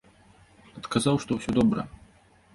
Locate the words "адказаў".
0.81-1.15